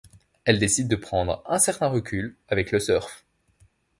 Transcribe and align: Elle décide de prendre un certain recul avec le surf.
Elle 0.45 0.57
décide 0.57 0.87
de 0.87 0.95
prendre 0.95 1.43
un 1.45 1.59
certain 1.59 1.85
recul 1.85 2.35
avec 2.49 2.71
le 2.71 2.79
surf. 2.79 3.23